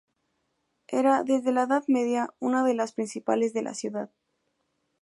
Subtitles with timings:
[0.87, 4.09] Era, desde la Edad Media, una de las principales de la ciudad.